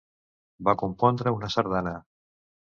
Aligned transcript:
Va 0.69 0.75
compondre 0.85 1.35
una 1.37 1.53
sardana. 1.59 1.95